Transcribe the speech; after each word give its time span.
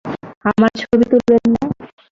আমার 0.45 0.71
ছবি 0.81 1.05
তুলবেন 1.11 1.43
না? 1.53 1.63